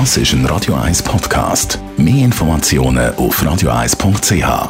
Das 0.00 0.16
ist 0.16 0.32
ein 0.32 0.44
Radio 0.46 0.74
1 0.74 1.04
Podcast. 1.04 1.78
Mehr 1.96 2.24
Informationen 2.24 3.14
auf 3.14 3.40
radio1.ch. 3.40 4.32
I 4.32 4.68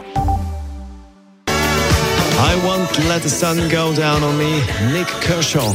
won't 2.62 3.08
let 3.08 3.22
the 3.22 3.30
sun 3.30 3.56
go 3.70 3.94
down 3.94 4.22
on 4.22 4.36
me. 4.36 4.60
Nick 4.92 5.06
Kershaw. 5.22 5.74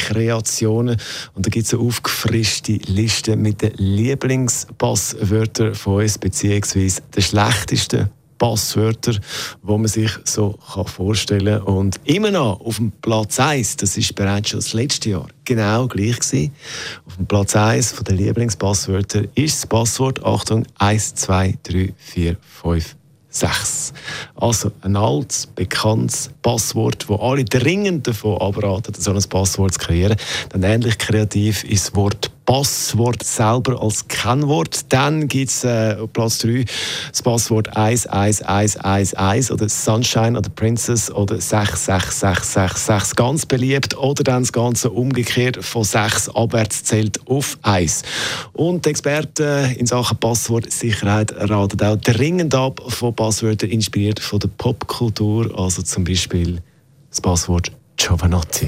Passwortkreationen 0.06 0.98
und 1.34 1.46
da 1.46 1.50
gibt 1.50 1.66
es 1.66 1.74
eine 1.74 1.84
aufgefrischte 1.84 2.74
Liste 2.74 3.36
mit 3.36 3.62
den 3.62 3.74
Lieblingspasswörtern 3.76 5.76
von 5.76 6.02
uns, 6.02 6.18
beziehungsweise 6.18 7.02
den 7.16 7.24
schlechtesten 7.24 8.10
Passwörter, 8.38 9.14
die 9.14 9.20
man 9.64 9.88
sich 9.88 10.12
so 10.26 10.60
vorstellen 10.86 11.64
kann. 11.64 11.74
Und 11.74 12.02
immer 12.04 12.32
noch 12.32 12.60
auf 12.60 12.78
dem 12.78 12.92
Platz 12.92 13.40
1, 13.40 13.78
das 13.78 13.98
ist 13.98 14.14
bereits 14.14 14.50
schon 14.50 14.60
das 14.60 14.74
letzte 14.74 15.12
Jahr 15.12 15.28
genau 15.46 15.88
gleich 15.88 16.20
gewesen. 16.20 16.52
Auf 17.06 17.16
dem 17.16 17.28
Platz 17.28 17.56
1 17.56 17.96
der 18.04 18.16
Lieblingspasswörter 18.16 19.24
ist 19.36 19.64
das 19.64 19.68
Passwort, 19.68 20.24
Achtung, 20.26 20.66
1, 20.78 21.16
2, 21.16 21.58
3, 21.64 21.94
4, 21.98 22.38
5, 22.42 22.96
6. 23.36 23.94
Also 24.36 24.72
ein 24.82 24.96
altes, 24.96 25.48
bekanntes 25.48 26.30
Passwort, 26.42 27.10
wo 27.10 27.16
alle 27.16 27.44
dringend 27.44 28.08
davon 28.08 28.40
abraten, 28.40 28.94
so 28.94 29.12
ein 29.12 29.24
Passwort 29.24 29.74
zu 29.74 29.80
kreieren. 29.80 30.16
Dann 30.50 30.64
ähnlich 30.64 30.98
kreativ 30.98 31.64
ist 31.66 31.88
das 31.88 31.96
Wort 31.96 32.32
Passwort 32.46 33.24
selber 33.24 33.82
als 33.82 34.08
Kennwort. 34.08 34.92
Dann 34.94 35.28
gibt 35.28 35.50
es 35.50 35.64
äh, 35.64 35.96
Platz 36.08 36.40
3 36.40 36.66
das 37.10 37.22
Passwort 37.22 37.76
11111 37.76 39.52
oder 39.52 39.70
Sunshine 39.70 40.38
oder 40.38 40.50
Princess 40.50 41.12
oder 41.12 41.40
66666 41.42 43.16
ganz 43.16 43.46
beliebt 43.46 43.98
oder 43.98 44.24
dann 44.24 44.44
das 44.44 44.54
Ganze 44.54 44.92
umgekehrt 44.92 45.64
von 45.64 45.84
6 45.84 46.30
abwärts 46.30 46.84
zählt 46.84 47.20
auf 47.28 47.58
1. 47.64 48.04
Und 48.54 48.86
die 48.86 48.90
Experten 48.90 49.72
in 49.76 49.86
Sachen 49.86 50.18
Passwortsicherheit 50.18 51.34
raten 51.36 51.82
auch 51.82 51.98
dringend 51.98 52.54
ab 52.54 52.82
von 52.88 53.16
Passwörtern 53.16 53.70
inspiriert 53.70 54.20
von 54.20 54.40
der 54.40 54.50
Popkultur, 54.50 55.58
also 55.58 55.82
zum 55.82 56.04
Beispiel 56.04 56.62
das 57.10 57.22
Passwort 57.22 57.72
Giovanotti. 57.98 58.68